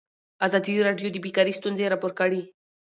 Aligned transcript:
ازادي 0.45 0.73
راډیو 0.87 1.07
د 1.11 1.17
بیکاري 1.25 1.53
ستونزې 1.59 1.85
راپور 1.91 2.11
کړي. 2.19 2.41